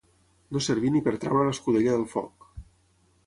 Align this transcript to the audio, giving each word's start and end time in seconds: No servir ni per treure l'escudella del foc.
No 0.55 0.61
servir 0.67 0.89
ni 0.95 1.01
per 1.07 1.13
treure 1.25 1.45
l'escudella 1.49 1.93
del 1.99 2.09
foc. 2.15 2.47